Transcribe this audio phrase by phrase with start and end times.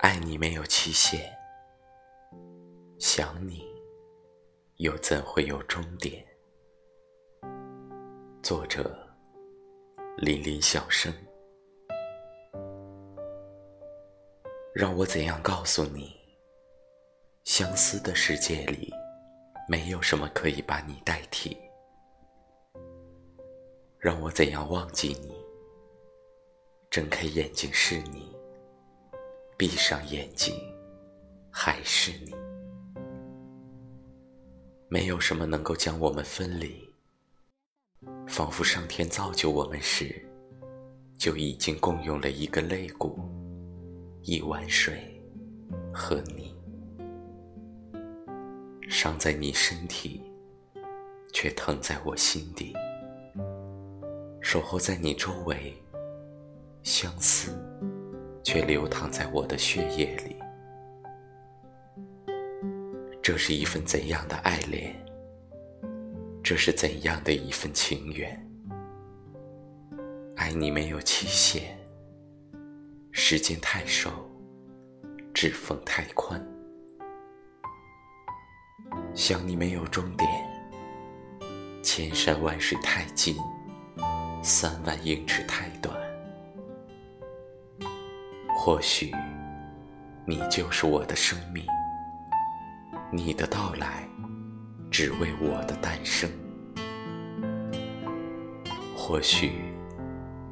[0.00, 1.32] 爱你没有期限，
[2.98, 3.64] 想你
[4.76, 6.24] 又怎会有终点？
[8.42, 8.94] 作者：
[10.18, 11.12] 林林小生。
[14.74, 16.14] 让我怎样告诉你，
[17.44, 18.92] 相思的世界里，
[19.68, 21.56] 没有什么可以把你代替？
[23.98, 25.32] 让我怎样忘记你？
[26.90, 28.33] 睁开眼睛是你，
[29.56, 30.54] 闭上眼睛
[31.50, 32.34] 还是你。
[34.88, 36.88] 没有什么能够将我们分离，
[38.26, 40.24] 仿佛上天造就我们时，
[41.16, 43.18] 就已经共用了一个肋骨、
[44.22, 45.20] 一碗水
[45.92, 46.54] 和你。
[48.88, 50.22] 伤在你身体，
[51.32, 52.74] 却疼在我心底。
[54.40, 55.74] 守候在你周围，
[56.82, 57.50] 相思
[58.44, 60.36] 却流淌在我的血液里。
[63.22, 64.94] 这是一份怎样的爱恋？
[66.42, 68.38] 这是怎样的一份情缘？
[70.36, 71.74] 爱你没有期限，
[73.12, 74.10] 时间太瘦，
[75.32, 76.38] 指缝太宽；
[79.14, 80.30] 想你没有终点，
[81.82, 83.34] 千山万水太近。
[84.42, 85.98] 三万英尺太短，
[88.66, 89.14] 或许
[90.24, 91.66] 你就是我的生命，
[93.12, 94.08] 你的到来
[94.90, 96.30] 只为我的诞生；
[98.96, 99.52] 或许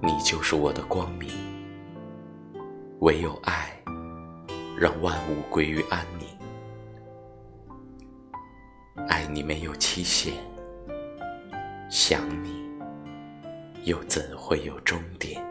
[0.00, 1.28] 你就是我的光明，
[3.00, 3.76] 唯有爱
[4.78, 6.28] 让万物归于安宁。
[9.08, 10.32] 爱你没有期限，
[11.90, 12.64] 想你。
[13.82, 15.44] 又怎会有终点？